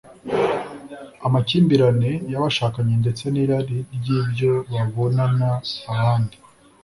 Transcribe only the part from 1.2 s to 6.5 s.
amakimbirane y’abashakanye ndetse n’irari ry’ibyo babonana abandi